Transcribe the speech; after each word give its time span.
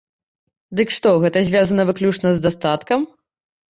Дык 0.79 0.95
што, 0.95 1.13
гэта 1.25 1.37
звязана 1.51 1.87
выключна 1.93 2.27
з 2.35 2.45
дастаткам? 2.51 3.11